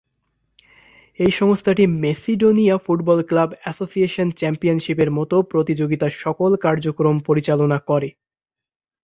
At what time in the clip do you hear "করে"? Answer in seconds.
7.89-8.09